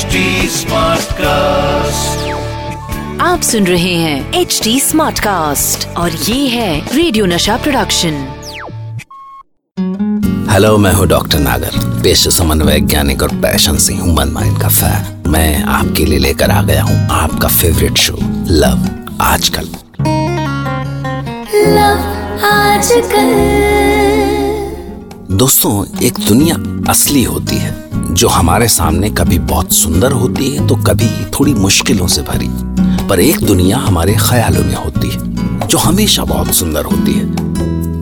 HD 0.00 0.18
Smartcast. 0.48 2.20
आप 3.20 3.40
सुन 3.42 3.66
रहे 3.66 3.94
हैं 3.94 4.32
एच 4.32 4.60
डी 4.64 4.80
स्मार्ट 4.80 5.18
कास्ट 5.18 5.88
और 5.96 6.10
ये 6.12 6.48
है 6.48 6.96
रेडियो 6.96 7.26
नशा 7.26 7.56
प्रोडक्शन 7.56 8.12
हेलो 10.50 10.78
मैं 10.78 10.92
हूँ 10.92 11.06
डॉक्टर 11.06 11.38
नागर 11.38 12.00
पेशे 12.02 12.30
समन्वय 12.30 12.72
वैज्ञानिक 12.72 13.22
और 13.22 13.28
पैशन 13.28 13.76
से 13.76 13.94
ह्यूमन 13.94 14.28
माइंड 14.28 14.60
का 14.60 14.68
फ़ैन 14.68 15.30
मैं 15.30 15.64
आपके 15.64 16.04
लिए 16.04 16.18
लेकर 16.18 16.50
आ 16.50 16.62
गया 16.62 16.82
हूँ 16.82 17.08
आपका 17.10 17.48
favourite 17.48 17.94
show 17.94 18.18
love 18.50 18.88
Aajkal. 19.20 19.68
Love 21.66 22.44
Aajkal. 22.46 23.36
दोस्तों 25.36 25.86
एक 26.02 26.14
दुनिया 26.28 26.56
असली 26.90 27.24
होती 27.24 27.56
है। 27.56 27.89
जो 28.10 28.28
हमारे 28.28 28.68
सामने 28.68 29.08
कभी 29.10 29.38
बहुत 29.38 29.72
सुंदर 29.72 30.12
होती 30.12 30.50
है 30.50 30.66
तो 30.66 30.76
कभी 30.76 31.08
थोड़ी 31.30 31.54
मुश्किलों 31.54 32.06
से 32.06 32.22
भरी। 32.22 32.48
पर 33.08 33.20
एक 33.20 33.40
दुनिया 33.40 33.78
हमारे 33.78 34.14
ख्यालों 34.20 34.64
में 34.64 34.74
होती 34.74 35.08
है, 35.08 35.66
जो 35.66 35.78
हमेशा 35.78 36.24
बहुत 36.24 36.54
सुंदर 36.54 36.84
होती 36.84 37.12
है, 37.12 37.24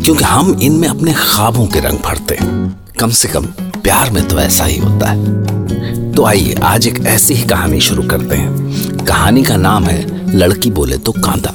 क्योंकि 0.02 0.24
हम 0.24 0.58
इनमें 0.62 0.88
अपने 0.88 1.12
ख्वाबों 1.12 1.66
के 1.66 1.80
रंग 1.80 1.98
भरते 1.98 2.34
हैं। 2.34 2.80
कम 3.00 3.10
से 3.10 3.28
कम 3.28 3.46
प्यार 3.82 4.10
में 4.10 4.26
तो 4.28 4.38
ऐसा 4.38 4.64
ही 4.64 4.78
होता 4.78 5.10
है। 5.10 6.12
तो 6.12 6.24
आइए, 6.24 6.54
आज 6.54 6.86
एक 6.86 7.04
ऐसी 7.06 7.34
ही 7.34 7.44
कहानी 7.44 7.80
शुरू 7.80 8.02
करते 8.02 8.36
हैं। 8.36 9.04
कहानी 9.06 9.42
का 9.42 9.56
नाम 9.56 9.84
है, 9.84 10.36
लड़की 10.36 10.70
बोले 10.70 10.98
तो 10.98 11.12
कांदा। 11.12 11.54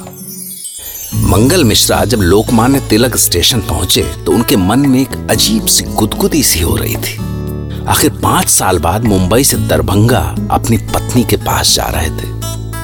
मंगल 1.28 1.64
मिश्रा 1.64 2.04
जब 2.04 2.18
लोकमान्य 2.18 2.80
तिलक 2.80 3.16
स्टेशन 3.16 3.60
पहुँचे 3.60 4.02
तो 4.26 4.32
उनके 4.32 4.56
मन 4.56 4.78
में 4.78 5.00
एक 5.00 5.30
अजीब 5.30 5.66
सी 5.66 5.84
गुदगुदी 5.84 6.42
सी 6.42 6.60
हो 6.60 6.76
रही 6.76 6.96
थी। 6.96 7.18
आखिर 7.88 8.10
पाँच 8.22 8.48
साल 8.48 8.78
बाद 8.78 9.04
मुंबई 9.04 9.44
से 9.44 9.56
दरभंगा 9.68 10.18
अपनी 10.50 10.76
पत्नी 10.92 11.22
के 11.24 11.36
पास 11.36 11.74
जा 11.74 11.84
रहे 11.84 12.08
थे। 12.10 12.28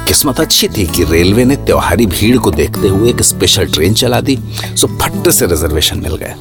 किस्मत 0.08 0.40
अच्छी 0.40 0.68
थी 0.68 0.84
कि 0.86 1.04
रेलवे 1.04 1.44
ने 1.44 1.56
त्योहारी 1.56 2.06
भीड़ 2.06 2.36
को 2.38 2.50
देखते 2.50 2.88
हुए 2.88 3.10
एक 3.10 3.22
स्पेशल 3.22 3.66
ट्रेन 3.66 3.94
चला 3.94 4.20
दी, 4.20 4.36
सो 4.76 4.86
फट 4.98 5.28
से 5.30 5.46
रिजर्वेशन 5.46 6.00
मिल 6.00 6.16
गया। 6.16 6.36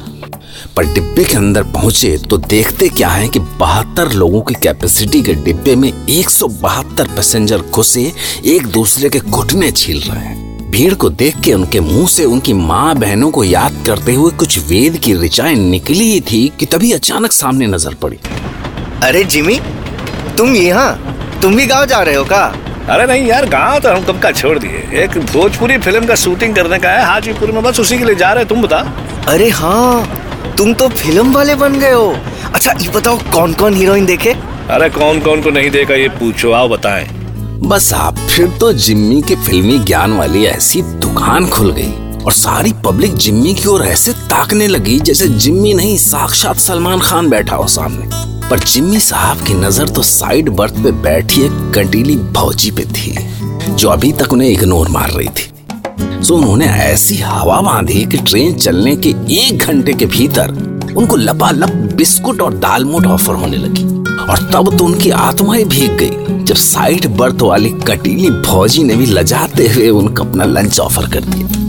पर 0.77 0.85
डिब्बे 0.85 1.23
के 1.23 1.37
अंदर 1.37 1.63
पहुँचे 1.63 2.17
तो 2.29 2.37
देखते 2.37 2.89
क्या 2.89 3.09
है 3.09 3.27
कि 3.29 3.39
बहत्तर 3.39 4.11
लोगों 4.11 4.41
की 4.41 4.53
कैपेसिटी 4.53 5.21
के 5.21 5.33
डिब्बे 5.35 5.75
में 5.75 5.89
एक 5.89 6.29
सौ 6.29 6.47
बहत्तर 6.47 7.07
पैसेंजर 7.07 7.61
घुसे, 7.61 8.11
एक 8.45 8.67
दूसरे 8.67 9.09
के 9.09 9.19
घुटने 9.19 9.71
छील 9.71 10.01
रहे 10.01 10.19
हैं। 10.19 10.47
भीड़ 10.71 10.93
को 10.93 11.09
देख 11.09 11.39
के 11.39 11.53
उनके 11.53 11.79
मुँह 11.79 12.07
से 12.07 12.25
उनकी 12.25 12.53
माँ 12.53 12.95
बहनों 12.95 13.31
को 13.31 13.43
याद 13.43 13.83
करते 13.85 14.13
हुए 14.13 14.31
कुछ 14.31 14.59
वेद 14.67 14.97
की 14.97 15.13
ऋचाएँ 15.15 15.55
निकली 15.55 16.11
ही 16.11 16.19
थी 16.21 16.47
कि 16.59 16.65
तभी 16.65 16.91
अचानक 16.91 17.31
सामने 17.31 17.67
नज़र 17.67 17.93
पड़ी। 17.93 18.19
अरे 19.03 19.23
जिमी 19.23 19.59
तुम 20.37 20.55
यहाँ 20.55 21.39
तुम 21.41 21.55
भी 21.55 21.65
गाँव 21.65 21.85
जा 21.85 22.01
रहे 22.03 22.15
हो 22.15 22.23
का? 22.23 22.43
अरे 22.89 23.05
नहीं 23.07 23.27
यार 23.27 23.45
गाँव 23.49 23.79
तो 23.79 23.89
हम 23.89 24.03
कब 24.05 24.19
का 24.21 24.31
छोड़ 24.31 24.57
दिए। 24.59 25.03
एक 25.03 25.17
भोजपुरी 25.25 25.77
फ़िल्म 25.77 26.05
का 26.05 26.15
शूटिंग 26.15 26.55
करने 26.55 26.79
का 26.79 26.89
है 26.91 27.05
हाजीपुर 27.05 27.51
में 27.51 27.61
बस 27.63 27.79
उसी 27.79 27.97
के 27.97 28.05
लिए 28.05 28.15
जा 28.15 28.31
रहे 28.33 28.45
तुम 28.45 28.61
बता। 28.61 28.77
अरे 29.27 29.49
हाँ 29.49 30.55
तुम 30.57 30.73
तो 30.73 30.87
फ़िल्म 30.89 31.33
वाले 31.33 31.55
बन 31.55 31.79
गए 31.79 31.91
हो। 31.91 32.15
अच्छा 32.53 32.73
ये 32.81 32.89
बताओ 32.89 33.17
कौन 33.33 33.53
कौन 33.53 33.73
हीरोइन 33.73 34.05
देखे? 34.05 34.33
अरे 34.69 34.89
कौन 34.89 35.19
कौन 35.21 35.41
को 35.41 35.49
नहीं 35.49 35.69
देखा 35.71 35.93
ये 35.93 36.09
पूछो 36.19 36.51
आओ 36.51 36.69
बताएँ। 36.69 37.07
बस 37.63 37.91
आप 37.93 38.17
फिर 38.29 38.47
तो 38.59 38.73
जिम्मी 38.73 39.21
के 39.21 39.35
फिल्मी 39.45 39.79
ज्ञान 39.79 40.17
वाली 40.17 40.45
ऐसी 40.45 40.81
दुकान 40.81 41.47
खुल 41.49 41.71
गई 41.71 41.91
और 42.25 42.31
सारी 42.33 42.73
पब्लिक 42.85 43.13
जिम्मी 43.17 43.53
की 43.53 43.67
ओर 43.69 43.85
ऐसे 43.85 44.13
ताकने 44.29 44.67
लगी 44.67 44.99
जैसे 44.99 45.27
जिम्मी 45.27 45.73
नहीं 45.73 45.97
साक्षात 45.97 46.57
सलमान 46.59 46.99
खान 46.99 47.29
बैठा 47.29 47.55
हो 47.55 47.67
सामने। 47.67 48.27
पर 48.49 48.59
जिम्मी 48.59 48.99
साहब 48.99 49.41
की 49.47 49.53
नज़र 49.53 49.89
तो 49.89 50.03
साइड 50.03 50.49
बर्थ 50.49 50.73
पे 50.83 50.91
बैठी 51.01 51.41
एक 51.41 51.51
कंटीली 51.75 52.15
भौजी 52.35 52.71
पे 52.71 52.85
थी, 52.85 53.13
जो 53.71 53.89
अभी 53.89 54.11
तक 54.13 54.33
उन्हें 54.33 54.49
इग्नोर 54.49 54.89
मार 54.89 55.11
रही 55.11 55.27
थी। 55.29 56.23
सो 56.23 56.35
उन्होंने 56.35 56.65
ऐसी 56.67 57.17
हवा 57.17 57.59
बांधी 57.61 58.05
कि 58.05 58.17
ट्रेन 58.19 58.53
चलने 58.55 58.95
के 58.95 59.09
एक 59.35 59.57
घंटे 59.59 59.93
के 59.93 60.05
भीतर 60.07 60.51
उनको 60.97 61.15
लपालप 61.15 61.75
बिस्कुट 61.95 62.41
और 62.41 62.53
दालमोट 62.55 63.05
ऑफ़र 63.07 63.35
होने 63.35 63.57
लगी। 63.57 63.83
और 64.21 64.49
तब 64.53 64.77
तो 64.77 64.85
उनकी 64.85 65.09
आत्माएँ 65.09 65.65
भीग 65.65 65.97
गई, 65.99 66.43
जब 66.43 66.55
साइड 66.55 67.07
बर्थ 67.17 67.41
वाली 67.41 67.69
कटीली 67.87 68.29
भौजी 68.29 68.83
ने 68.83 68.95
भी 68.95 69.05
लजाते 69.05 69.67
हुए 69.67 69.89
उनको 69.91 70.23
अपना 70.23 70.45
लंच 70.45 70.79
ऑफ़र 70.79 71.09
कर 71.09 71.25
दिया। 71.25 71.68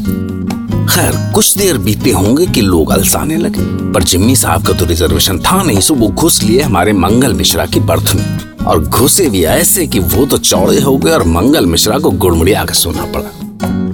खैर, 1.01 1.13
कुछ 1.35 1.57
देर 1.59 1.79
बीते 1.79 2.11
होंगे 2.11 2.47
कि 2.47 2.61
लोग 2.61 2.91
अलसाने 2.91 3.37
लगे, 3.37 3.63
पर 3.93 4.03
जिम्मी 4.03 4.35
साहब 4.37 4.67
का 4.67 4.73
तो 4.73 4.85
रिजर्वेशन 4.85 5.39
था 5.41 5.63
नहीं, 5.63 5.81
सो 5.81 5.95
वो 5.95 6.09
घुस 6.09 6.43
लिए 6.43 6.61
हमारे 6.63 6.93
मंगल 6.93 7.35
मिश्रा 7.35 7.65
की 7.67 7.81
बर्थ 7.81 8.13
में। 8.15 8.65
और 8.67 8.85
घुसे 8.85 9.29
भी 9.31 9.45
ऐसे 9.45 9.87
कि 9.87 9.99
वो 9.99 10.25
तो 10.27 10.39
चौड़े 10.39 10.81
हो 10.81 10.97
गए 10.97 11.11
और 11.11 11.23
मंगल 11.27 11.67
मिश्रा 11.67 11.99
को 11.99 12.11
गुड़मुड़िया 12.11 12.65
के 12.65 12.75
सोना 12.75 13.05
पड़ा। 13.05 13.31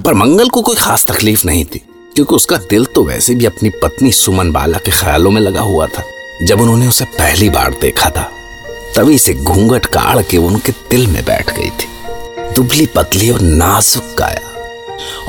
पर 0.01 0.13
मंगल 0.13 0.49
को 0.49 0.61
कोई 0.61 0.75
खास 0.75 1.05
तकलीफ़ 1.05 1.45
नहीं 1.45 1.63
थी, 1.65 1.81
क्योंकि 2.15 2.35
उसका 2.35 2.57
दिल 2.69 2.85
तो 2.85 3.03
वैसे 3.03 3.35
भी 3.35 3.45
अपनी 3.45 3.69
पत्नी 3.83 4.11
सुमन 4.11 4.51
बाला 4.51 4.77
के 4.77 4.91
ख्यालों 4.91 5.31
में 5.31 5.41
लगा 5.41 5.61
हुआ 5.61 5.87
था, 5.87 6.03
जब 6.43 6.61
उन्होंने 6.61 6.87
उसे 6.87 7.05
पहली 7.05 7.49
बार 7.49 7.77
देखा 7.81 8.09
था। 8.09 8.29
तभी 8.95 9.17
से 9.17 9.33
घूंघट 9.33 9.85
काढ़ 9.85 10.21
के 10.21 10.37
उनके 10.37 10.71
दिल 10.91 11.07
में 11.07 11.23
बैठ 11.25 11.55
गई 11.57 11.69
थी। 11.69 12.53
दुबली 12.55 12.85
पतली 12.85 13.29
और 13.29 13.41
नाजुक 13.41 14.15
काया। 14.17 14.46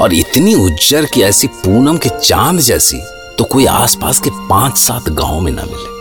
और 0.01 0.15
इतनी 0.15 0.55
उज्जर 0.55 1.05
की 1.05 1.23
ऐसी 1.23 1.47
पूनम 1.47 1.97
के 1.97 2.09
चाँद 2.19 2.61
जैसी 2.61 3.01
तो 3.39 3.45
कोई 3.45 3.67
आसपास 3.67 4.21
के 4.21 4.31
पाँच 4.49 4.79
सात 4.79 5.09
गाँव 5.09 5.41
में 5.41 5.53
न 5.53 5.55
मिले। 5.55 5.97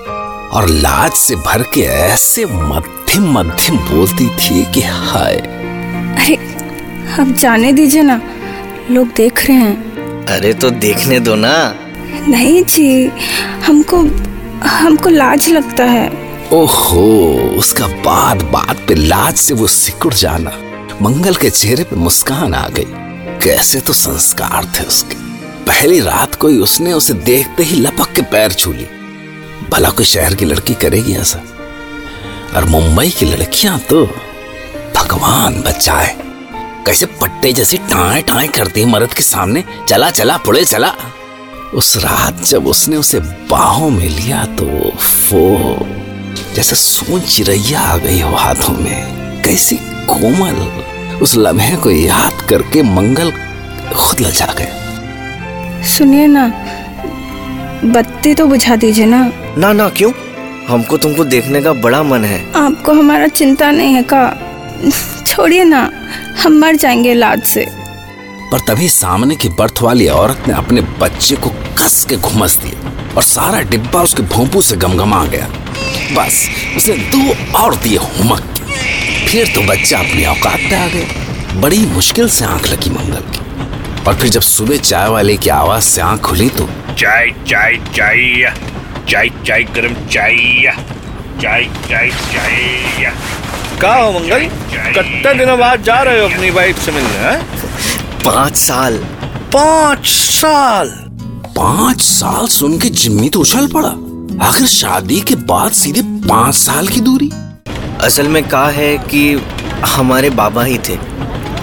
और 0.49 0.67
लाज 0.67 1.11
से 1.11 1.35
भर 1.35 1.63
के 1.63 1.81
ऐसे 1.81 2.45
मध्यम 2.45 3.31
मध्यम 3.31 3.77
बोलती 3.77 4.27
थी 4.29 4.63
कि 4.73 4.81
हाय। 4.81 5.35
अरे 5.35 6.35
अब 7.19 7.33
जाने 7.33 7.71
दीजिए 7.73 8.01
ना 8.01 8.21
लोग 8.91 9.07
देख 9.07 9.45
रहे 9.45 9.57
हैं। 9.57 10.25
अरे 10.25 10.53
तो 10.53 10.69
देखने 10.69 11.19
दो 11.19 11.35
ना। 11.35 11.55
नहीं 12.27 12.63
जी 12.63 13.11
हमको 13.65 13.97
हमको 14.67 15.09
लाज 15.09 15.49
लगता 15.49 15.83
है। 15.83 16.07
ओहो 16.53 17.05
उसका 17.57 17.87
बात 17.87 18.43
बात 18.43 18.85
पे 18.87 18.95
लाज 18.95 19.35
से 19.35 19.53
वो 19.53 19.67
सिकुड़ 19.67 20.13
जाना 20.13 20.51
मंगल 21.01 21.35
के 21.35 21.49
चेहरे 21.49 21.83
पे 21.83 21.95
मुस्कान 21.95 22.53
आ 22.53 22.67
गई। 22.69 23.06
कैसे 23.47 23.79
तो 23.79 23.93
संस्कार 23.93 24.65
थे 24.65 24.83
उसके। 24.83 25.15
पहली 25.63 25.99
रात 25.99 26.35
कोई 26.35 26.57
उसने 26.57 26.93
उसे 26.93 27.13
देखते 27.13 27.63
ही 27.63 27.75
लपक 27.75 28.13
के 28.13 28.21
पैर 28.21 28.51
छू 28.51 28.73
ली 28.73 28.87
भला 29.69 29.89
कोई 29.89 30.05
शहर 30.05 30.35
की 30.35 30.45
लड़की 30.45 30.73
करेगी 30.73 31.13
ऐसा? 31.13 31.39
और 32.55 32.65
मुंबई 32.65 33.09
की 33.09 33.25
लड़कियाँ 33.25 33.79
तो 33.79 34.05
भगवान 34.95 35.61
बचाए। 35.61 36.17
कैसे 36.85 37.05
पट्टे 37.05 37.53
जैसी 37.53 37.77
टाए 37.77 38.21
टाए 38.21 38.47
करती 38.47 38.85
मर्द 38.85 39.13
के 39.13 39.23
सामने? 39.23 39.63
चला 39.89 40.09
चला, 40.11 40.37
पुड़े, 40.37 40.65
चला। 40.65 40.93
उस 41.73 41.97
रात 41.97 42.43
जब 42.43 42.67
उसने 42.67 42.95
उसे 42.95 43.19
बाहों 43.19 43.89
में 43.89 44.09
लिया 44.09 44.45
तो 44.45 44.91
फो 44.91 45.77
जैसे 46.55 46.75
सोच 46.75 47.23
चिरैया 47.23 47.79
आ 47.79 47.97
गई 47.97 48.21
हो 48.21 48.35
हाथों 48.35 48.73
में। 48.73 49.41
कैसी 49.41 49.75
कोमल 50.09 50.83
उस 51.21 51.35
लम्हे 51.37 51.75
को 51.75 51.91
याद 51.91 52.41
करके 52.41 52.81
मंगल 52.83 53.31
खुद 53.95 54.19
लजा 54.19 54.45
गए। 54.45 55.83
सुनिए 55.83 56.27
ना 56.27 56.47
बत्ती 57.85 58.33
तो 58.33 58.45
बुझा 58.45 58.75
दीजिए 58.75 59.05
ना। 59.05 59.31
ना 59.57 59.73
ना 59.73 59.89
क्यों? 59.89 60.11
हमको 60.67 60.97
तुमको 60.97 61.25
देखने 61.25 61.61
का 61.61 61.73
बड़ा 61.73 62.03
मन 62.03 62.25
है। 62.25 62.53
आपको 62.53 62.93
हमारा 62.93 63.27
चिंता 63.27 63.71
नहीं 63.71 63.93
है 63.93 64.05
का? 64.13 64.23
छोड़िए 65.27 65.63
ना 65.63 65.91
हम 66.43 66.59
मर 66.59 66.75
जाएँगे 66.75 67.13
लाज 67.13 67.43
से। 67.43 67.67
पर 68.51 68.59
तभी 68.59 68.89
सामने 68.89 69.35
की 69.35 69.49
बर्थ 69.49 69.81
वाली 69.81 70.07
औरत 70.07 70.43
ने 70.47 70.53
अपने 70.53 70.81
बच्चे 70.81 71.35
को 71.35 71.49
कस 71.49 72.05
के 72.09 72.15
घुमस 72.15 72.57
दिया 72.57 72.91
और 73.15 73.23
सारा 73.23 73.61
डिब्बा 73.61 74.01
उसके 74.01 74.23
भोंपू 74.23 74.61
से 74.61 74.75
गमगमा 74.75 75.25
गया। 75.25 75.47
बस 76.13 76.49
उसने 76.77 76.97
दो 76.97 77.57
और 77.57 77.75
दिए 77.75 77.97
हुमक। 77.97 78.53
फिर 79.27 79.47
तो 79.55 79.61
बच्चा 79.61 79.97
अपनी 79.99 80.25
औकात 80.25 80.59
पे 80.59 80.75
आ 80.75 80.87
गया। 80.87 81.59
बड़ी 81.61 81.85
मुश्किल 81.85 82.29
से 82.29 82.45
आँख 82.45 82.67
लगी 82.67 82.89
मंगल 82.89 83.21
की। 83.31 84.03
और 84.03 84.15
फिर 84.15 84.29
जब 84.29 84.41
सुबह 84.41 84.77
चाय 84.77 85.07
वाले 85.09 85.37
की 85.37 85.49
आवाज़ 85.49 85.83
से 85.83 86.01
आँख 86.01 86.21
खुली 86.21 86.49
तो 86.49 86.67
चाय 86.99 87.31
चाय 87.47 87.75
चाय 87.95 88.53
चाय 89.09 89.29
चाय 89.47 89.63
गरम 89.75 89.93
चाय 90.07 90.35
चाय 91.41 91.65
चाय 91.89 92.09
चाय। 92.09 93.13
का 93.81 93.93
हो 93.93 94.11
मंगल? 94.11 94.45
कितने 94.73 95.33
दिनों 95.33 95.59
बाद 95.59 95.83
जा 95.83 96.01
रहे 96.01 96.19
हो 96.19 96.27
अपनी 96.27 96.49
वाइफ 96.49 96.85
से 96.85 96.91
मिलने 96.91 97.35
पाँच 98.25 98.55
साल। 98.55 98.97
पाँच 99.53 100.07
साल। 100.07 100.89
पाँच 101.57 102.01
साल 102.01 102.47
सुन 102.47 102.79
के 102.79 102.89
जिम्मी 102.89 103.29
तो 103.29 103.39
उछल 103.39 103.67
पड़ा। 103.75 103.89
आखिर 104.47 104.67
शादी 104.67 105.19
के 105.21 105.35
बाद 105.35 105.71
सीधे 105.71 106.01
पाँच 106.27 106.55
साल 106.55 106.87
की 106.87 107.01
दूरी। 107.01 107.31
असल 108.01 108.27
में 108.27 108.43
कहा 108.43 108.69
है 108.69 108.97
कि 109.11 109.21
हमारे 109.85 110.29
बाबा 110.29 110.63
ही 110.63 110.77
थे। 110.79 110.97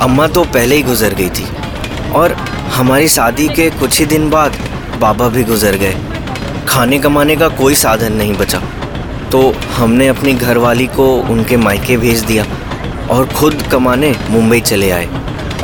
अम्मा 0.01 0.27
तो 0.27 0.43
पहले 0.45 0.77
ही 0.77 0.83
गुजर 0.83 1.15
गई 1.15 1.29
थी। 1.31 1.47
और 2.13 2.33
हमारी 2.75 3.09
शादी 3.09 3.49
के 3.49 3.69
कुछ 3.71 3.99
ही 3.99 4.07
दिन 4.07 4.29
बाद 4.31 4.57
बाबा 5.01 5.29
भी 5.29 5.45
गुजर 5.45 5.77
गए। 5.77 5.95
खाने 6.69 6.99
कमाने 6.99 7.37
का 7.37 7.49
कोई 7.57 7.75
साधन 7.75 8.13
नहीं 8.13 8.35
बचा। 8.35 8.61
तो 9.33 9.41
हमने 9.77 10.09
अपनी 10.09 10.33
घरवाली 10.33 10.87
को 10.87 11.07
उनके 11.31 11.57
मायके 11.57 11.97
भेज 11.97 12.21
दिया 12.25 12.45
और 13.11 13.29
खुद 13.29 13.63
कमाने 13.73 14.15
मुंबई 14.31 14.61
चले 14.63 14.91
आए। 14.91 15.09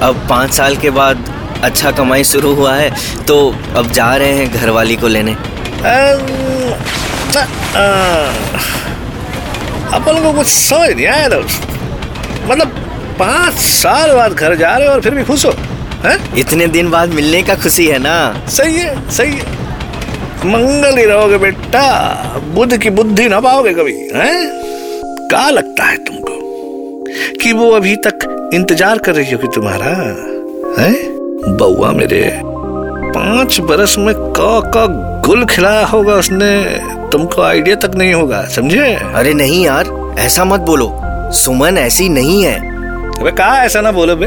अब 0.02 0.26
पाँच 0.30 0.52
साल 0.52 0.76
के 0.76 0.90
बाद 0.90 1.28
अच्छा 1.64 1.90
कमाई 1.90 2.24
शुरू 2.24 2.54
हुआ 2.54 2.74
है 2.74 2.90
तो 3.24 3.36
अब 3.76 3.90
जा 3.92 4.14
रहे 4.16 4.32
हैं 4.32 4.50
घरवाली 4.52 4.96
को 4.96 5.08
लेने। 5.08 5.36
अपन 9.94 10.22
को 10.22 10.32
कुछ 10.32 10.46
समझ 10.46 10.90
नहीं 10.90 11.06
आया 11.06 11.28
दोस्त 11.28 11.68
मतलब 12.50 12.68
पाँच 13.18 13.54
साल 13.54 14.14
बाद 14.14 14.32
घर 14.32 14.54
जा 14.54 14.76
रहे 14.76 14.88
हो 14.88 14.92
और 14.94 15.00
फिर 15.00 15.14
भी 15.14 15.24
खुश 15.24 15.44
हो 15.46 15.52
हैं? 16.04 16.18
इतने 16.38 16.66
दिन 16.66 16.90
बाद 16.90 17.08
मिलने 17.14 17.42
का 17.42 17.54
खुशी 17.54 17.86
है 17.86 17.98
ना? 17.98 18.46
सही 18.48 18.76
है 18.76 19.10
सही 19.10 19.32
है। 19.32 19.58
मंगल 20.44 20.96
ही 20.98 21.04
रहोगे 21.04 21.38
बेटा 21.38 21.82
बुद्ध 22.54 22.76
की 22.76 22.90
बुद्धि 22.90 23.28
ना 23.28 23.40
पाओगे 23.40 23.72
कभी 23.74 23.92
हैं? 24.14 25.28
क्या 25.28 25.48
लगता 25.50 25.84
है 25.84 25.96
तुमको 26.04 26.38
कि 27.42 27.52
वो 27.52 27.70
अभी 27.70 27.96
तक 27.96 28.50
इंतज़ार 28.54 28.98
कर 28.98 29.14
रही 29.14 29.32
होगी 29.32 29.48
तुम्हारा 29.54 29.90
हैं? 30.78 30.94
बउआ 31.56 31.90
मेरे 31.92 32.22
पाँच 33.14 33.60
बरस 33.60 33.96
में 33.98 34.14
का 34.14 34.58
का 34.70 34.86
गुल 35.26 35.44
खिलाया 35.44 35.84
होगा 35.86 36.14
उसने। 36.14 36.52
तुमको 37.12 37.42
आइडिया 37.42 37.76
तक 37.76 37.94
नहीं 37.94 38.14
होगा 38.14 38.42
समझे? 38.42 38.94
अरे 39.14 39.34
नहीं 39.34 39.64
यार 39.64 40.16
ऐसा 40.18 40.44
मत 40.44 40.60
बोलो। 40.60 41.00
सुमन 41.32 41.78
ऐसी 41.78 42.08
नहीं 42.08 42.44
है। 42.44 42.58
अबे 43.20 43.30
कहा 43.30 43.64
ऐसा 43.64 43.80
ना 43.80 43.92
बोलो 43.92 44.16
बे? 44.16 44.26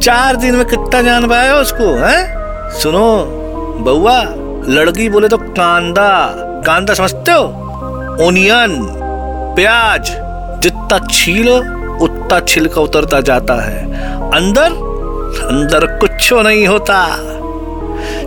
चार 0.00 0.36
दिन 0.36 0.54
में 0.54 0.66
कितना 0.66 1.02
जान 1.02 1.28
पाया 1.28 1.54
उसको 1.56 1.94
हैं? 1.96 2.42
सुनो 2.78 3.24
बउआ 3.80 4.22
लड़की 4.72 5.08
बोले 5.08 5.28
तो 5.28 5.36
कांदा। 5.36 6.10
कांदा 6.66 6.94
समझते 6.94 7.32
हो? 7.32 7.44
ओनियन 8.20 8.78
प्याज 9.56 10.10
जितना 10.62 10.98
छीलो 11.10 11.56
उतना 12.04 12.40
छिलका 12.40 12.80
उतरता 12.80 13.20
जाता 13.20 13.54
है। 13.54 13.84
अंदर 14.30 14.70
अंदर 15.46 15.86
कुछ 16.00 16.32
नहीं 16.32 16.66
होता। 16.66 17.06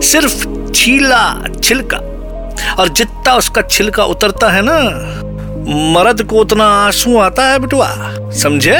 सिर्फ़ 0.00 0.46
छीला 0.72 1.44
छिलका। 1.62 1.98
और 2.78 2.88
जितना 2.88 3.34
उसका 3.34 3.62
छिलका 3.62 4.04
उतरता 4.04 4.50
है 4.50 4.62
ना 4.64 4.78
मर्द 5.94 6.22
को 6.22 6.36
उतना 6.36 6.64
आँसू 6.64 7.18
आता 7.18 7.44
है 7.44 7.58
बिटुआ 7.58 7.88
समझे? 8.32 8.78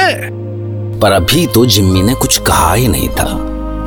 पर 1.00 1.12
अभी 1.12 1.46
तो 1.46 1.66
जिम्मी 1.66 2.02
ने 2.02 2.14
कुछ 2.14 2.38
कहा 2.38 2.72
ही 2.74 2.88
नहीं 2.88 3.08
था। 3.08 3.26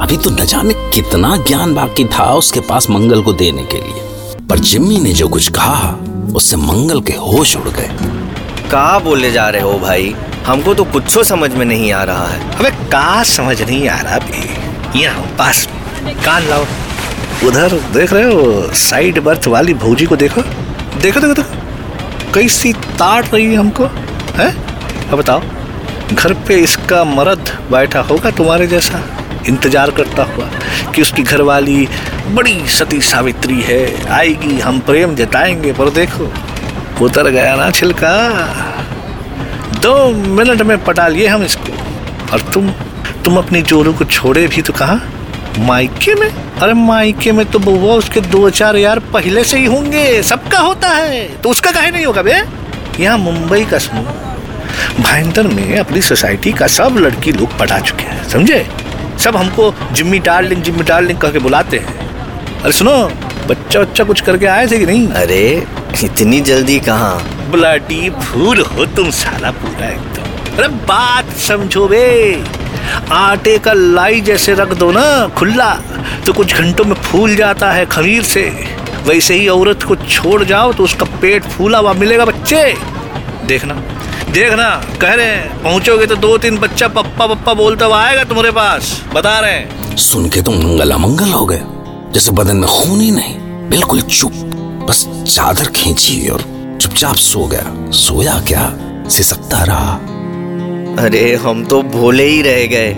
अभी 0.01 0.17
तो 0.17 0.29
न 0.29 0.45
जाने 0.45 0.73
कितना 0.93 1.35
ज्ञान 1.37 1.73
बाकी 1.75 2.05
था 2.05 2.33
उसके 2.33 2.59
पास 2.59 2.89
मंगल 2.89 3.21
को 3.21 3.33
देने 3.33 3.63
के 3.63 3.77
लिए। 3.77 4.47
पर 4.49 4.59
जिम्मी 4.59 4.97
ने 4.97 5.13
जो 5.13 5.27
कुछ 5.27 5.47
कहा 5.49 5.95
उससे 6.35 6.55
मंगल 6.55 7.01
के 7.01 7.13
होश 7.13 7.55
उड़ 7.57 7.69
गए। 7.69 7.89
कहा 8.71 8.99
बोले 8.99 9.31
जा 9.31 9.49
रहे 9.49 9.61
हो 9.61 9.73
भाई? 9.79 10.15
हमको 10.45 10.73
तो 10.73 10.83
कुछ 10.83 11.17
समझ 11.27 11.51
में 11.53 11.65
नहीं 11.65 11.91
आ 11.91 12.03
रहा 12.03 12.27
है। 12.27 12.51
हमें 12.51 12.71
का 12.71 13.23
समझ 13.23 13.61
नहीं 13.61 13.87
आ 13.89 14.01
रहा 14.01 14.19
भी 14.19 15.01
यहाँ 15.01 15.25
पास 15.39 15.67
कान 16.25 16.47
लाओ। 16.49 16.65
उधर 17.45 17.73
देख 17.93 18.13
रहे 18.13 18.23
हो 18.23 18.73
साइड 18.73 19.19
बर्थ 19.19 19.47
वाली 19.47 19.73
भौजी 19.73 20.05
को 20.05 20.15
देखो। 20.15 20.41
देखो 21.01 21.19
देखो 21.19 21.33
देखो। 21.33 22.33
कैसी 22.33 22.73
ताट 22.73 23.33
रही 23.33 23.45
है 23.45 23.55
हमको, 23.55 23.85
है? 24.35 24.49
अब 25.11 25.17
बताओ, 25.17 25.41
घर 26.13 26.33
पे 26.33 26.55
इसका 26.55 27.03
मर्द 27.03 27.51
बैठा 27.71 27.99
होगा 27.99 28.31
तुम्हारे 28.31 28.67
जैसा, 28.67 29.01
इंतज़ार 29.47 29.91
करता 29.91 30.23
हुआ, 30.23 30.49
कि 30.95 31.01
उसकी 31.01 31.23
घरवाली 31.23 31.87
बड़ी 32.27 32.67
सती 32.67 33.01
सावित्री 33.01 33.61
है, 33.61 34.09
आएगी, 34.09 34.59
हम 34.59 34.79
प्रेम 34.79 35.15
जताएँगे, 35.15 35.73
पर 35.73 35.89
देखो, 35.89 36.31
उतर 37.05 37.29
गया 37.29 37.55
ना 37.55 37.71
छिलका। 37.71 38.13
दो 39.81 40.11
मिनट 40.11 40.61
में 40.61 40.83
पटा 40.83 41.07
लिए 41.07 41.27
हम 41.27 41.43
इसको। 41.43 41.73
और 42.33 42.41
तुम 42.41 42.69
तुम 43.25 43.37
अपनी 43.37 43.61
जोरू 43.61 43.93
को 43.93 44.05
छोड़े 44.05 44.47
भी 44.47 44.61
तो 44.61 44.73
कहा? 44.73 44.99
मायके 45.59 46.13
में? 46.15 46.29
अरे 46.61 46.73
मायके 46.73 47.31
में 47.31 47.45
तो 47.45 47.59
बउआ 47.59 47.93
उसके 47.93 48.21
दो 48.21 48.49
चार 48.49 48.75
यार 48.75 48.99
पहले 49.13 49.43
से 49.43 49.57
ही 49.57 49.65
होंगे 49.65 50.21
सबका 50.23 50.59
होता 50.59 50.89
है। 50.89 51.23
तो 51.41 51.49
उसका 51.49 51.71
काहे 51.71 51.91
नहीं 51.91 52.05
होगा 52.05 52.21
बे? 52.21 52.41
यहाँ 52.99 53.17
मुंबई 53.17 53.63
का 53.65 53.77
सुनो। 53.77 54.01
भाईंदर 55.03 55.47
में 55.47 55.77
अपनी 55.79 56.01
सोसाइटी 56.01 56.51
का 56.51 56.67
सब 56.67 56.95
लड़की 56.99 57.31
लोग 57.31 57.57
पटा 57.57 57.79
चुके 57.79 58.03
हैं 58.03 58.29
समझे? 58.29 58.65
सब 59.19 59.35
हमको 59.35 59.73
जिम्मी 59.91 60.19
डार्लिंग 60.19 60.61
जिम्मी 60.63 60.83
डार्लिंग 60.83 61.19
कह 61.19 61.31
के 61.31 61.39
बुलाते 61.39 61.77
हैं। 61.77 61.97
अरे 62.61 62.71
सुनो 62.71 62.97
बच्चा 63.47 63.79
बच्चा 63.79 64.03
कुछ 64.03 64.21
करके 64.21 64.45
आए 64.45 64.67
थे 64.67 64.79
कि 64.79 64.85
नहीं? 64.85 65.07
अरे 65.07 65.67
इतनी 66.03 66.41
जल्दी 66.41 66.79
कहाँ? 66.79 67.47
ब्लडी 67.51 68.09
फूल 68.09 68.61
हो 68.61 68.85
तुम 68.85 69.09
साला 69.11 69.51
पूरा 69.51 69.89
एकदम। 69.89 70.57
अरे 70.57 70.67
बात 70.67 71.35
समझो 71.37 71.87
बे। 71.87 72.43
आटे 73.11 73.57
का 73.57 73.73
लाई 73.73 74.21
जैसे 74.21 74.53
रख 74.53 74.73
दो 74.73 74.91
ना, 74.91 75.27
खुला 75.37 75.73
तो 76.25 76.33
कुछ 76.33 76.53
घंटों 76.53 76.85
में 76.85 76.95
फूल 76.95 77.35
जाता 77.35 77.71
है 77.71 77.85
खमीर 77.87 78.23
से। 78.23 78.43
वैसे 79.05 79.33
ही 79.33 79.47
औरत 79.47 79.83
को 79.83 79.95
छोड़ 79.97 80.43
जाओ 80.43 80.73
तो 80.73 80.83
उसका 80.83 81.05
पेट 81.21 81.43
फूला 81.45 81.77
हुआ 81.77 81.93
मिलेगा 81.95 82.25
बच्चे। 82.25 82.63
देखना 83.47 83.73
देखना, 84.31 84.69
कह 85.01 85.13
रहे 85.13 85.25
हैं, 85.25 85.61
पहुंचोगे 85.63 86.05
तो 86.05 86.15
दो 86.15 86.37
तीन 86.37 86.57
बच्चा 86.57 86.87
पप्पा 86.87 87.27
पप्पा 87.27 87.53
बोलता 87.53 87.85
हुआ 87.85 88.01
आएगा 88.03 88.23
तुम्हारे 88.23 88.51
पास, 88.51 88.91
बता 89.13 89.39
रहे 89.39 89.51
हैं। 89.51 89.95
सुन 89.97 90.29
के 90.29 90.41
तो 90.41 90.51
मंगल 90.51 90.91
अमंगल 90.91 91.31
हो 91.31 91.45
गए, 91.45 91.61
जैसे 92.13 92.31
बदन 92.31 92.57
में 92.57 92.69
खून 92.69 92.99
ही 93.01 93.09
नहीं, 93.11 93.35
बिल्कुल 93.69 94.01
चुप, 94.01 94.33
बस 94.89 95.05
चादर 95.27 95.71
खींची 95.75 96.27
और 96.27 96.43
चुपचाप 96.81 97.15
सो 97.15 97.45
गया। 97.47 97.91
सोया 97.97 98.39
क्या? 98.47 98.71
सिसकता 99.09 99.63
रहा। 99.63 99.99
अरे, 100.99 101.35
हम 101.35 101.63
तो 101.63 101.81
भोले 101.83 102.23
ही 102.23 102.41
रह 102.41 102.65
गए। 102.67 102.93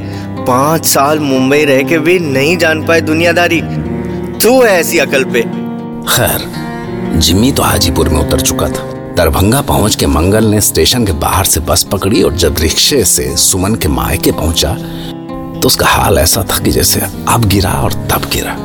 पाँच 0.48 0.86
साल 0.86 1.20
मुंबई 1.20 1.64
रह 1.66 1.82
के 1.84 1.98
भी 2.00 2.18
नहीं 2.20 2.58
जान 2.58 2.86
पाए 2.86 3.02
दुनियादारी। 3.02 3.62
तू 4.44 4.62
है 4.62 4.72
ऐसी 4.80 5.00
अकल 5.00 5.24
पे। 5.24 5.42
खैर, 6.10 6.48
जिम्मी 7.18 7.52
तो 7.52 7.64
हाजीपुर 7.64 8.10
में 8.10 8.20
उतर 8.20 8.42
चुका 8.42 8.68
था। 8.68 8.90
दरभंगा 9.18 9.62
पहुँच 9.62 9.96
के 9.96 10.06
मंगल 10.08 10.46
ने 10.46 10.62
स्टेशन 10.62 11.06
के 11.06 11.12
बाहर 11.20 11.46
से 11.46 11.60
बस 11.60 11.84
पकड़ी 11.92 12.24
और 12.24 12.36
जब 12.36 12.60
रिक्शे 12.60 13.04
से 13.06 13.36
सुमन 13.38 13.76
के 13.76 13.88
मायके 13.90 14.32
पहुँचा 14.32 14.74
तो 14.74 15.68
उसका 15.68 15.88
हाल 15.88 16.18
ऐसा 16.18 16.44
था 16.44 16.58
कि 16.58 16.72
जैसे 16.72 17.02
अब 17.30 17.46
गिरा 17.46 17.72
और 17.84 17.94
तब 18.12 18.30
गिरा। 18.34 18.58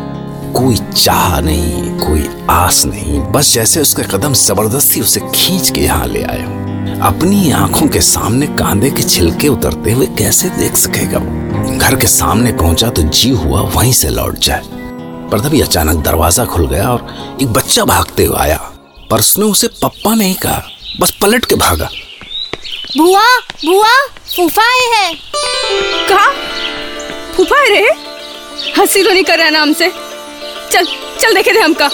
कोई 0.55 0.77
चाह 0.77 1.41
नहीं, 1.41 1.91
कोई 1.99 2.29
आस 2.51 2.85
नहीं, 2.87 3.21
बस 3.33 3.53
जैसे 3.55 3.81
उसके 3.81 4.03
कदम 4.11 4.33
ज़बरदस्ती 4.35 5.01
उसे 5.01 5.21
खींच 5.35 5.71
के 5.71 5.81
यहाँ 5.81 6.07
ले 6.07 6.23
आए 6.23 6.56
अपनी 6.87 7.51
आँखों 7.51 7.89
के 7.89 8.01
सामने 8.01 8.47
कांदे 8.47 8.91
के 8.91 9.03
छिलके 9.03 9.49
उतरते 9.49 9.93
हुए 9.93 10.07
कैसे 10.07 10.49
देख 10.49 10.77
सकेगा 10.77 11.19
वो? 11.19 11.79
घर 11.79 11.97
के 11.97 12.07
सामने 12.07 12.53
पहुँचा 12.53 12.89
तो 12.89 13.03
जी 13.03 13.31
हुआ 13.31 13.61
वहीं 13.61 13.93
से 13.93 14.09
लौट 14.09 14.39
जाए। 14.39 14.63
पर 15.31 15.41
तभी 15.41 15.61
अचानक 15.61 16.03
दरवाज़ा 16.05 16.45
खुल 16.45 16.67
गया 16.67 16.89
और 16.89 17.39
एक 17.43 17.53
बच्चा 17.53 17.85
भागते 17.85 18.25
हुए 18.25 18.37
आया। 18.39 18.57
पर 19.11 19.19
उसने 19.19 19.45
उसे 19.45 19.69
पप्पा 19.83 20.15
नहीं 20.15 20.35
कहा 20.35 20.63
बस 21.01 21.11
पलट 21.23 21.45
के 21.45 21.55
भागा। 21.55 21.89
बुआ 22.97 23.25
बुआ 23.65 23.95
फूफा 24.37 24.63
आए 24.63 24.87
हैं। 24.95 25.17
कहा? 26.09 26.31
फूफा 27.37 27.63
रे? 27.63 27.87
हँसी 28.79 29.03
तो 29.03 29.13
नहीं 29.13 29.25
कर 29.25 29.39
रहा 29.39 29.51
नाम 29.51 29.73
से। 29.73 29.93
चल 30.73 30.87
चल 31.21 31.35
देखे 31.35 31.53
थे 31.53 31.61
हमका। 31.61 31.91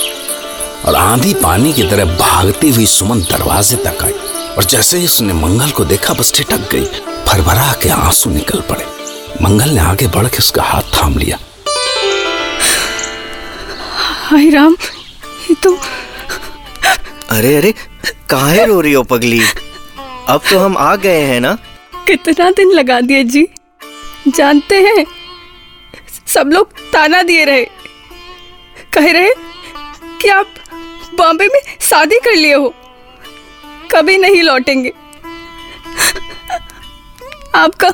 और 0.87 0.95
आंधी 0.95 1.35
पानी 1.35 1.73
की 1.73 1.83
तरह 1.83 2.05
भागती 2.05 2.71
हुई 2.71 2.87
सुमन 2.87 3.21
दरवाजे 3.21 3.76
तक 3.76 4.02
आई। 4.02 4.12
और 4.56 4.64
जैसे 4.64 4.99
ही 4.99 5.04
उसने 5.04 5.32
मंगल 5.32 5.71
को 5.71 5.85
देखा 5.85 6.14
बस 6.14 6.32
ठिठक 6.35 6.68
गई। 6.73 6.85
भरभरा 7.26 7.73
के 7.82 7.88
आँसू 7.88 8.30
निकल 8.30 8.61
पड़े। 8.61 8.85
मंगल 9.42 9.71
ने 9.71 9.80
आगे 9.80 10.06
बढ़ 10.06 10.26
के 10.26 10.38
उसका 10.38 10.62
हाथ 10.62 10.82
थाम 10.97 11.18
लिया। 11.18 11.38
हाय 14.26 14.50
राम 14.50 14.76
ये 15.50 15.54
तो 15.54 15.75
अरे 17.30 17.56
अरे 17.56 17.73
काहे 18.30 18.64
रो 18.66 18.80
रही 18.80 18.92
हो 18.92 19.02
पगली? 19.02 19.40
अब 20.28 20.40
तो 20.50 20.59
हम 20.59 20.76
आ 20.78 20.94
गए 20.97 21.21
हैं 21.21 21.40
ना? 21.40 21.56
कितना 22.06 22.50
दिन 22.50 22.71
लगा 22.71 23.00
दिए 23.00 23.25
जी। 23.25 23.47
जानते 24.28 24.80
हैं 24.80 25.04
सब 26.26 26.50
लोग 26.52 26.73
ताना 26.92 27.23
दिए 27.23 27.44
रहे। 27.44 27.64
कह 28.92 29.11
रहे 29.12 29.32
कि 30.21 30.28
आप 30.28 30.54
बॉम्बे 31.14 31.47
में 31.47 31.61
शादी 31.80 32.18
कर 32.25 32.35
लिए 32.35 32.54
हो। 32.54 32.75
कभी 33.89 34.17
नहीं 34.19 34.43
लौटेंगे। 34.43 34.93
आपका 37.57 37.89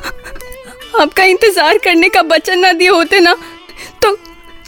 आपका 0.99 1.23
इंतज़ार 1.23 1.77
करने 1.77 2.09
का 2.09 2.21
वचन 2.27 2.59
ना 2.59 2.71
दिए 2.73 2.89
होते 2.89 3.19
ना 3.19 3.35
तो 4.01 4.15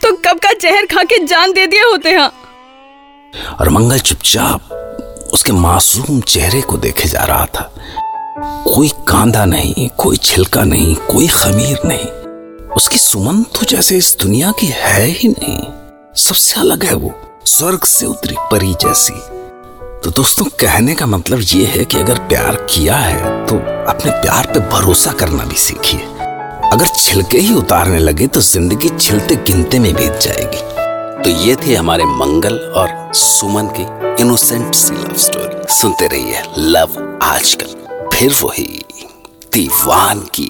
तो 0.01 0.11
कब 0.25 0.39
का 0.39 0.51
जहर 0.61 0.85
खा 0.85 1.03
के 1.03 1.17
जान 1.25 1.53
दे 1.53 1.65
दिए 1.67 1.81
होते 1.81 2.11
हाँ? 2.11 2.31
और 3.59 3.69
मंगल 3.69 3.99
चुपचाप 3.99 5.29
उसके 5.33 5.51
मासूम 5.53 6.21
चेहरे 6.21 6.61
को 6.61 6.77
देखे 6.77 7.07
जा 7.09 7.23
रहा 7.25 7.45
था। 7.47 7.71
कोई 8.65 8.89
कांदा 9.07 9.45
नहीं, 9.45 9.87
कोई 9.97 10.17
छिलका 10.17 10.63
नहीं, 10.63 10.95
कोई 11.07 11.27
खमीर 11.27 11.79
नहीं। 11.85 12.05
उसकी 12.75 12.97
सुमन 12.97 13.43
तो 13.55 13.65
जैसे 13.65 13.97
इस 13.97 14.15
दुनिया 14.21 14.51
की 14.59 14.67
है 14.67 15.05
ही 15.05 15.29
नहीं। 15.29 15.59
सबसे 16.17 16.59
अलग 16.61 16.83
है 16.83 16.95
वो, 16.95 17.13
स्वर्ग 17.47 17.83
से 17.85 18.05
उतरी 18.05 18.35
परी 18.51 18.73
जैसी। 18.81 19.13
तो 20.03 20.09
दोस्तों, 20.09 20.45
कहने 20.59 20.93
का 20.95 21.05
मतलब 21.05 21.39
ये 21.45 21.65
है 21.65 21.83
कि 21.85 21.97
अगर 21.97 22.19
प्यार 22.27 22.55
किया 22.69 22.95
है 22.95 23.45
तो 23.47 23.55
अपने 23.91 24.11
प्यार 24.11 24.45
पे 24.53 24.59
भरोसा 24.69 25.11
करना 25.19 25.43
भी 25.45 25.55
सीखिए। 25.55 25.99
अगर 26.71 26.87
छिलके 26.95 27.37
ही 27.37 27.53
उतारने 27.55 27.99
लगे 27.99 28.27
तो 28.27 28.41
ज़िंदगी 28.41 28.89
छिलते 28.89 29.35
गिनते 29.47 29.79
में 29.79 29.93
बीत 29.93 30.19
जाएगी। 30.21 30.61
तो 31.23 31.29
ये 31.41 31.55
थे 31.65 31.75
हमारे 31.75 32.05
मंगल 32.05 32.57
और 32.75 33.11
सुमन 33.15 33.67
की 33.77 33.85
इनोसेंट 34.23 34.73
सी 34.75 34.93
लव 34.95 35.15
स्टोरी 35.25 35.73
सुनते 35.73 36.07
रहिए 36.07 36.41
लव 36.57 37.19
आजकल। 37.23 38.09
फिर 38.13 38.33
वही 38.43 38.67
दीवान 39.53 40.27
की। 40.35 40.49